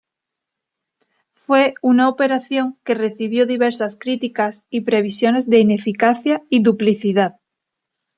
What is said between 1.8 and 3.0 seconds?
una operación que